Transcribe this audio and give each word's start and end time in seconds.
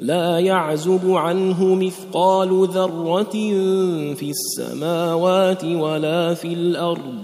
لا 0.00 0.38
يعزب 0.38 1.10
عنه 1.10 1.74
مثقال 1.74 2.68
ذرة 2.68 3.32
في 4.14 4.30
السماوات 4.30 5.64
ولا 5.64 6.34
في 6.34 6.52
الأرض 6.52 7.14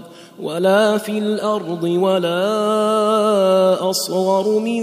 ولا 0.42 0.98
في 0.98 1.18
الأرض 1.18 1.84
ولا 1.84 2.30
أصغر 3.90 4.58
من 4.58 4.82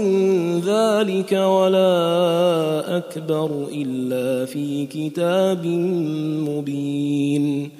ذلك 0.60 1.32
ولا 1.32 2.96
أكبر 2.96 3.50
إلا 3.72 4.46
في 4.46 4.86
كتاب 4.86 5.66
مبين. 6.48 7.70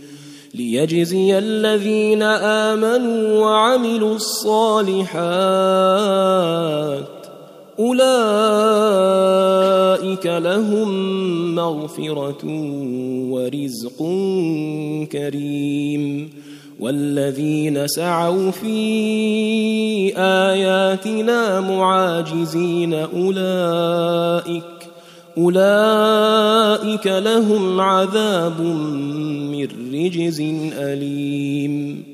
ليجزي 0.54 1.38
الذين 1.38 2.22
آمنوا 2.22 3.40
وعملوا 3.40 4.14
الصالحات 4.14 5.14
أولئك 7.78 8.06
لهم 10.26 10.88
مغفرة 11.54 12.44
ورزق 13.30 13.98
كريم. 15.12 16.30
والذين 16.80 17.86
سعوا 17.86 18.50
في 18.50 20.12
آياتنا 20.16 21.60
معاجزين 21.60 22.94
أولئك 22.94 24.64
أولئك 25.38 27.06
لهم 27.06 27.80
عذاب 27.80 28.60
من 29.50 29.68
رجز 29.94 30.40
أليم. 30.78 32.13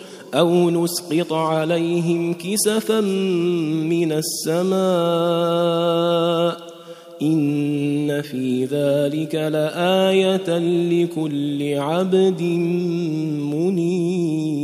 أو 0.33 0.69
نسقط 0.69 1.33
عليهم 1.33 2.33
كسفا 2.33 3.01
من 3.01 4.11
السماء 4.11 4.81
إن 7.21 8.21
في 8.21 8.65
ذلك 8.65 9.35
لآية 9.35 10.57
لكل 10.89 11.73
عبد 11.77 12.41
منيب. 13.51 14.61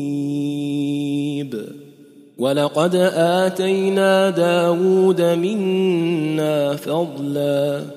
ولقد 2.37 2.95
آتينا 3.15 4.29
داود 4.29 5.21
منا 5.21 6.75
فضلا 6.75 7.96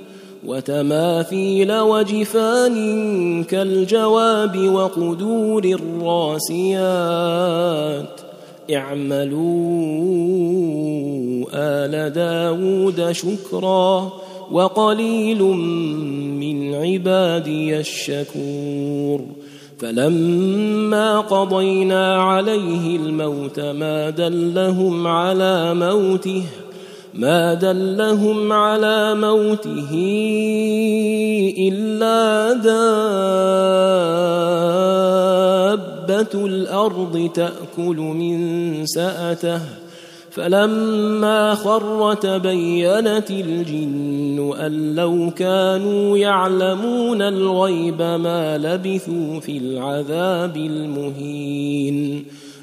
وتماثيل 0.45 1.79
وجفان 1.79 3.43
كالجواب 3.43 4.57
وقدور 4.57 5.63
الراسيات. 5.63 7.01
اعملوا 8.73 9.41
آل 11.53 12.13
داود 12.13 13.11
شكرا 13.11 14.11
وقليل 14.51 15.43
من 16.39 16.75
عبادي 16.75 17.79
الشكور. 17.79 19.21
فلما 19.79 21.19
قضينا 21.19 22.23
عليه 22.23 22.95
الموت 22.95 23.59
ما 23.59 24.09
دلهم 24.09 25.07
على 25.07 25.73
موته 25.73 26.43
ما 27.13 27.53
دلهم 27.53 28.53
على 28.53 29.15
موته 29.15 29.91
الا 31.59 32.53
دابه 36.13 36.45
الأرض 36.45 37.29
تاكل 37.33 37.95
من 37.95 38.85
ساته 38.85 39.61
فلما 40.31 41.55
خر 41.55 42.13
تبينت 42.13 43.31
الجن 43.31 44.53
ان 44.59 44.95
لو 44.95 45.31
كانوا 45.35 46.17
يعلمون 46.17 47.21
الغيب 47.21 48.01
ما 48.01 48.57
لبثوا 48.57 49.39
في 49.39 49.57
العذاب 49.57 50.57
المهين 50.57 52.25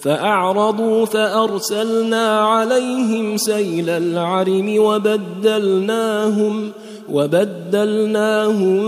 فأعرضوا 0.00 1.04
فأرسلنا 1.04 2.40
عليهم 2.40 3.36
سيل 3.36 3.90
العرم 3.90 4.74
وبدلناهم 4.78 6.72
وبدلناهم 7.10 8.78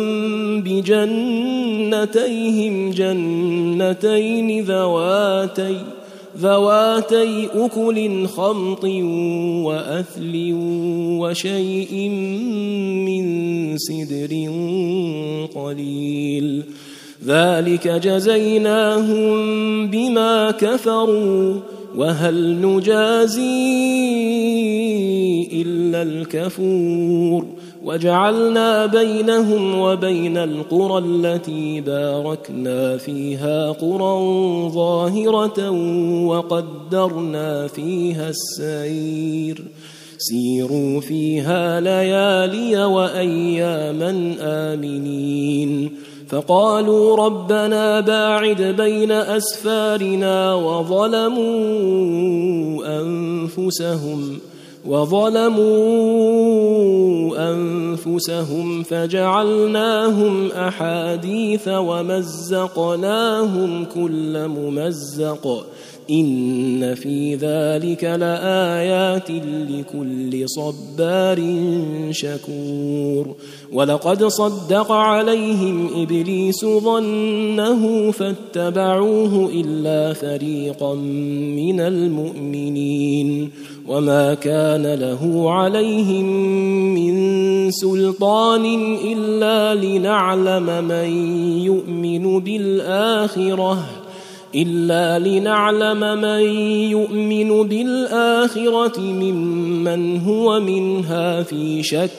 بجنتيهم 0.62 2.10
جنتين 2.90 4.64
ذواتي 4.64 5.76
ذواتي 6.38 7.48
أكل 7.54 8.26
خمط 8.26 8.84
وأثل 9.64 10.52
وشيء 11.20 12.08
من 13.06 13.24
سدر 13.78 14.50
قليل 15.54 16.64
ذلك 17.26 17.88
جزيناهم 17.88 19.30
بما 19.90 20.50
كفروا 20.50 21.54
وهل 21.96 22.60
نجازي 22.66 23.42
إلا 25.52 26.02
الكفور 26.02 27.46
وجعلنا 27.84 28.86
بينهم 28.86 29.78
وبين 29.78 30.36
القرى 30.36 30.98
التي 30.98 31.80
باركنا 31.80 32.96
فيها 32.96 33.70
قرى 33.72 34.68
ظاهرة 34.68 35.70
وقدرنا 36.26 37.66
فيها 37.66 38.30
السير 38.30 39.62
سيروا 40.18 41.00
فيها 41.00 41.80
ليالي 41.80 42.84
وأياما 42.84 44.34
آمنين 44.40 45.90
فقالوا 46.30 47.16
ربنا 47.16 48.00
باعد 48.00 48.62
بين 48.62 49.12
أسفارنا 49.12 50.54
وظلموا 50.54 51.40
أنفسهم 53.00 54.38
وظلموا 54.86 55.60
أنفسهم 57.52 58.82
فجعلناهم 58.82 60.52
أحاديث 60.52 61.68
ومزقناهم 61.68 63.14
كل 63.84 64.48
ممزق 64.48 65.66
إن 66.10 66.94
في 66.94 67.34
ذلك 67.34 68.04
لآيات 68.04 69.30
لكل 69.70 70.48
صبار 70.48 71.42
شكور. 72.10 73.34
ولقد 73.72 74.24
صدق 74.24 74.92
عليهم 74.92 75.88
إبليس 76.02 76.64
ظنه 76.64 78.10
فاتبعوه 78.10 79.50
إلا 79.54 80.12
فريقا 80.12 80.94
من 80.94 81.80
المؤمنين. 81.80 83.50
وما 83.88 84.34
كان 84.34 84.94
له 84.94 85.50
عليهم 85.50 86.24
من 86.94 87.70
سلطان 87.70 88.96
إلا 89.04 89.74
لنعلم 89.74 90.84
من 90.84 91.36
يؤمن 91.58 92.40
بالآخرة. 92.40 93.99
إلا 94.54 95.18
لنعلم 95.18 96.00
من 96.20 96.40
يؤمن 96.90 97.68
بالآخرة 97.68 99.00
ممن 99.00 100.20
هو 100.20 100.60
منها 100.60 101.42
في 101.42 101.82
شك 101.82 102.10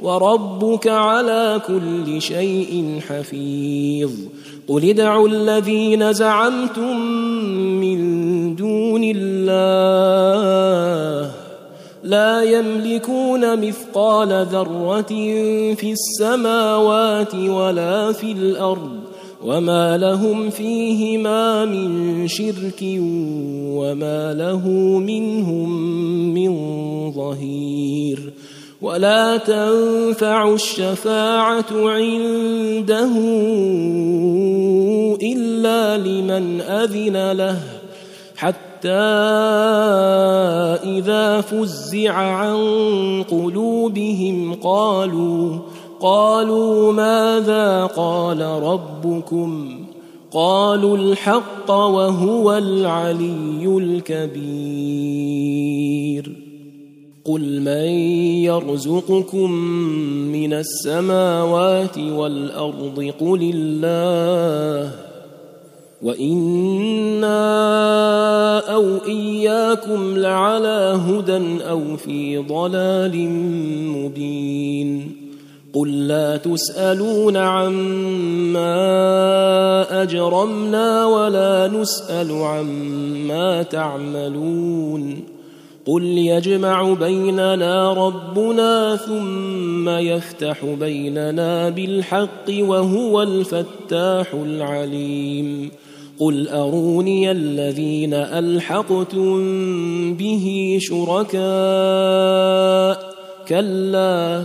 وربك 0.00 0.88
على 0.88 1.60
كل 1.66 2.22
شيء 2.22 3.00
حفيظ. 3.08 4.10
قل 4.68 4.88
ادعوا 4.88 5.28
الذين 5.28 6.12
زعمتم 6.12 6.96
من 7.80 8.00
دون 8.56 9.02
الله 9.16 10.00
لا 12.04 12.42
يملكون 12.42 13.68
مثقال 13.68 14.46
ذرة 14.46 15.12
في 15.74 15.92
السماوات 15.92 17.34
ولا 17.34 18.12
في 18.12 18.32
الأرض 18.32 18.99
وما 19.44 19.98
لهم 19.98 20.50
فيهما 20.50 21.64
من 21.64 22.28
شرك 22.28 22.82
وما 23.72 24.34
له 24.34 24.68
منهم 24.98 25.70
من 26.34 26.52
ظهير 27.12 28.32
ولا 28.82 29.36
تنفع 29.36 30.54
الشفاعه 30.54 31.66
عنده 31.72 33.10
الا 35.22 35.98
لمن 35.98 36.60
اذن 36.60 37.32
له 37.32 37.58
حتى 38.36 38.88
اذا 40.84 41.40
فزع 41.40 42.12
عن 42.12 42.56
قلوبهم 43.30 44.54
قالوا 44.54 45.58
قالوا 46.00 46.92
ماذا 46.92 47.86
قال 47.86 48.40
ربكم؟ 48.40 49.78
قالوا 50.32 50.96
الحق 50.96 51.70
وهو 51.70 52.58
العلي 52.58 53.78
الكبير. 53.78 54.80
قل 57.24 57.60
من 57.60 57.90
يرزقكم 58.44 59.50
من 60.32 60.52
السماوات 60.52 61.98
والأرض؟ 61.98 63.12
قل 63.20 63.52
الله. 63.54 64.92
وإنا 66.02 67.40
أو 68.74 68.84
إياكم 69.06 70.16
لعلى 70.16 71.00
هدى 71.08 71.64
أو 71.70 71.96
في 71.96 72.38
ضلال 72.38 73.30
مبين. 73.96 75.19
قل 75.74 76.08
لا 76.08 76.36
تسألون 76.36 77.36
عما 77.36 78.72
أجرمنا 80.02 81.06
ولا 81.06 81.68
نسأل 81.68 82.32
عما 82.32 83.62
تعملون 83.62 85.24
قل 85.86 86.02
يجمع 86.02 86.92
بيننا 86.92 87.92
ربنا 87.92 88.96
ثم 88.96 89.88
يفتح 89.88 90.64
بيننا 90.64 91.68
بالحق 91.68 92.50
وهو 92.60 93.22
الفتاح 93.22 94.34
العليم 94.34 95.70
قل 96.20 96.48
أروني 96.48 97.30
الذين 97.30 98.14
ألحقتم 98.14 99.34
به 100.14 100.76
شركاء 100.80 101.40
كلا 103.48 104.44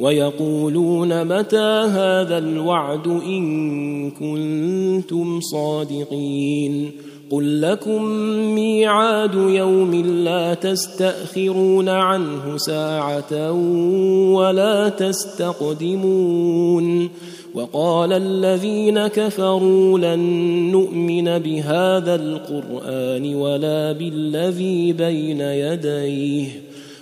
ويقولون 0.00 1.24
متى 1.24 1.86
هذا 1.88 2.38
الوعد 2.38 3.06
إن 3.06 4.10
كنتم 4.10 5.40
صادقين 5.40 6.90
قل 7.30 7.62
لكم 7.62 8.02
ميعاد 8.54 9.34
يوم 9.34 9.94
لا 9.94 10.54
تستأخرون 10.54 11.88
عنه 11.88 12.56
ساعة 12.56 13.52
ولا 14.32 14.88
تستقدمون 14.88 16.36
وقال 17.54 18.12
الذين 18.12 19.06
كفروا 19.06 19.98
لن 19.98 20.20
نؤمن 20.72 21.38
بهذا 21.38 22.14
القرآن 22.14 23.34
ولا 23.34 23.92
بالذي 23.92 24.92
بين 24.92 25.40
يديه 25.40 26.65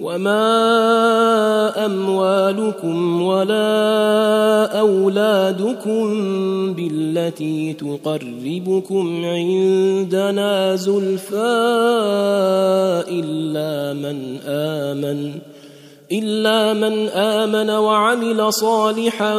وما 0.00 1.86
اموالكم 1.86 3.22
ولا 3.22 4.80
اولادكم 4.80 6.04
بالتي 6.74 7.72
تقربكم 7.72 9.24
عندنا 9.24 10.76
زلفى 10.76 11.34
الا 13.08 13.92
من 13.92 14.38
امن 14.46 15.38
إلا 16.18 16.74
من 16.74 17.08
آمن 17.08 17.70
وعمل 17.70 18.52
صالحا 18.52 19.34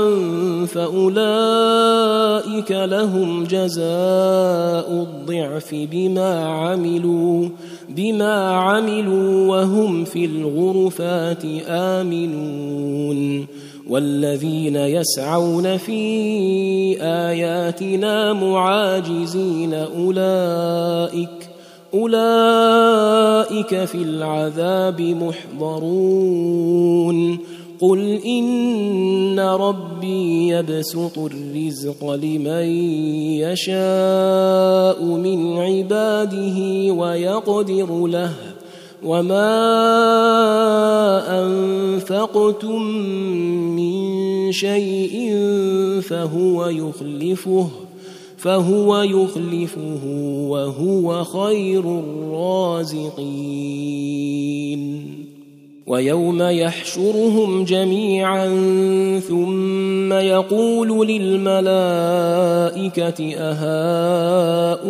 فأولئك 0.68 2.72
لهم 2.72 3.44
جزاء 3.44 4.92
الضعف 4.92 5.76
بما 5.92 6.46
عملوا 6.46 7.50
بما 7.90 8.52
عملوا 8.52 9.48
وهم 9.48 10.06
في 10.06 10.26
الغرفات 10.26 11.44
آمنون. 11.68 13.48
والذين 13.90 14.76
يسعون 14.76 15.78
في 15.78 16.02
آياتنا 17.02 18.34
معاجزين 18.34 19.74
أولئك 19.74 21.55
أولئك 21.96 23.86
في 23.86 23.96
العذاب 23.96 25.02
محضرون. 25.60 27.38
قل 27.82 28.20
إن 28.26 29.40
ربي 29.40 30.48
يبسط 30.48 31.20
الرزق 31.20 32.12
لمن 32.12 32.66
يشاء 33.40 35.04
من 35.04 35.58
عباده 35.58 36.92
ويقدر 36.94 38.08
له. 38.08 38.34
وما 39.06 39.46
أنفقتم 41.44 42.82
من 43.76 44.52
شيء 44.52 45.42
فهو 46.02 46.66
يخلفه. 46.68 47.68
فهو 48.46 49.02
يخلفه 49.02 50.06
وهو 50.50 51.24
خير 51.24 52.00
الرازقين. 52.00 53.26
ويوم 55.88 56.42
يحشرهم 56.42 57.64
جميعا 57.64 58.48
ثم 59.20 60.14
يقول 60.14 61.08
للملائكة 61.08 61.66
أهؤلاء 63.38 64.86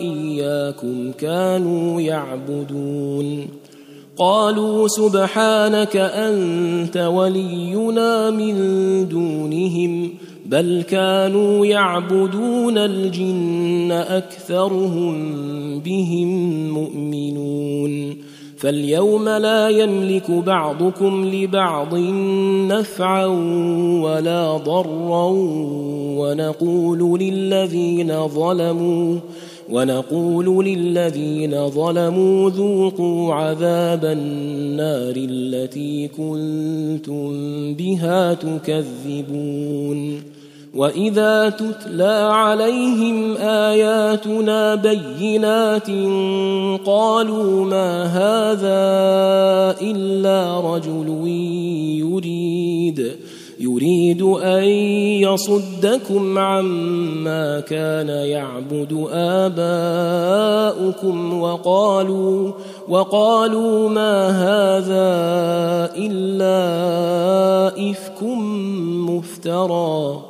إياكم 0.00 1.12
كانوا 1.12 2.00
يعبدون؟ 2.00 3.48
قالوا 4.16 4.88
سبحانك 4.88 5.96
أنت 5.96 6.96
ولينا 6.96 8.30
من 8.30 8.54
دونهم 9.08 10.10
بل 10.50 10.84
كانوا 10.88 11.66
يعبدون 11.66 12.78
الجن 12.78 13.92
أكثرهم 13.92 15.14
بهم 15.80 16.70
مؤمنون. 16.70 18.16
فاليوم 18.56 19.28
لا 19.28 19.68
يملك 19.68 20.30
بعضكم 20.30 21.24
لبعض 21.24 21.94
نفعا 22.68 23.26
ولا 24.04 24.56
ضرا 24.56 25.26
ونقول 26.18 27.20
للذين 27.20 28.28
ظلموا 28.28 29.18
ونقول 29.70 30.64
للذين 30.64 31.68
ظلموا 31.68 32.50
ذوقوا 32.50 33.34
عذاب 33.34 34.04
النار 34.04 35.14
التي 35.16 36.08
كنتم 36.08 37.30
بها 37.74 38.34
تكذبون. 38.34 40.22
واذا 40.74 41.48
تتلى 41.48 42.28
عليهم 42.32 43.36
اياتنا 43.36 44.74
بينات 44.74 45.90
قالوا 46.86 47.64
ما 47.64 48.04
هذا 48.04 48.80
الا 49.82 50.60
رجل 50.74 51.28
يريد 51.98 53.12
يريد 53.60 54.22
ان 54.22 54.64
يصدكم 55.22 56.38
عما 56.38 57.60
كان 57.60 58.08
يعبد 58.08 59.08
اباؤكم 59.12 60.20
وقالوا 61.40 62.52
وقالوا 62.88 63.88
ما 63.88 64.28
هذا 64.28 65.10
الا 65.96 66.60
افك 67.90 68.22
مفترى 69.08 70.29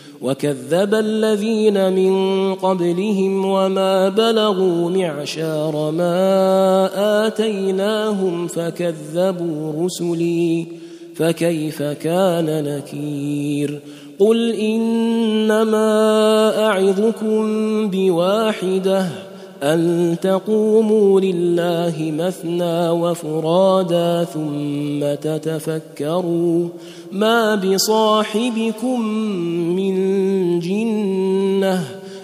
وكذب 0.21 0.93
الذين 0.93 1.93
من 1.93 2.55
قبلهم 2.55 3.45
وما 3.45 4.09
بلغوا 4.09 4.89
معشار 4.89 5.91
ما 5.91 7.27
اتيناهم 7.27 8.47
فكذبوا 8.47 9.85
رسلي 9.85 10.65
فكيف 11.15 11.83
كان 11.83 12.63
نكير 12.63 13.79
قل 14.19 14.51
انما 14.51 15.87
اعظكم 16.67 17.43
بواحده 17.89 19.30
أن 19.63 20.15
تقوموا 20.21 21.21
لله 21.21 22.11
مثنى 22.17 22.89
وفرادا 22.89 24.23
ثم 24.23 25.15
تتفكروا 25.21 26.69
ما 27.11 27.55
بصاحبكم 27.55 29.01
من 29.75 30.59
جنة 30.59 32.00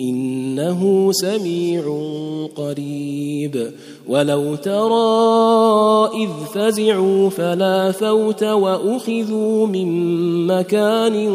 إنه 0.00 1.12
سميع 1.12 1.82
قريب. 2.56 3.70
ولو 4.08 4.54
ترى 4.54 6.10
إذ 6.24 6.28
فزعوا 6.54 7.30
فلا 7.30 7.92
فوت 7.92 8.44
وأخذوا 8.44 9.66
من 9.66 9.86
مكان 10.46 11.28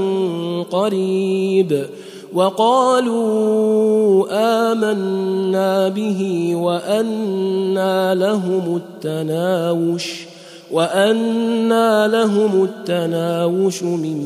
قريب. 0.63 1.85
وقالوا 2.33 4.25
آمنا 4.71 5.87
به 5.87 6.51
وأنى 6.55 8.15
لهم 8.15 8.75
التناوش. 8.75 10.28
وأنى 10.71 12.07
لهم 12.07 12.63
التناوش 12.63 13.83
من 13.83 14.17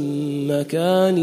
مكان 0.48 1.18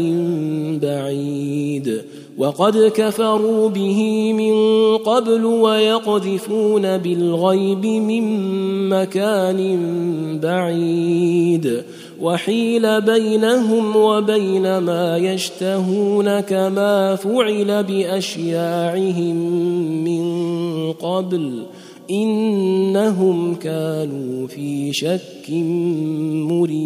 بعيد 0.79 2.01
وقد 2.37 2.91
كفروا 2.95 3.69
به 3.69 4.33
من 4.33 4.53
قبل 4.97 5.45
ويقذفون 5.45 6.97
بالغيب 6.97 7.85
من 7.85 8.49
مكان 8.89 9.59
بعيد 10.39 11.83
وحيل 12.21 13.01
بينهم 13.01 13.95
وبين 13.95 14.77
ما 14.77 15.17
يشتهون 15.17 16.39
كما 16.39 17.15
فعل 17.15 17.83
بأشياعهم 17.83 19.35
من 20.03 20.23
قبل 20.93 21.63
إنهم 22.11 23.55
كانوا 23.55 24.47
في 24.47 24.93
شك 24.93 25.49
مريب. 26.49 26.81